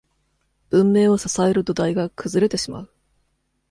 [0.71, 2.89] 文明を支える土台が崩れてしまう。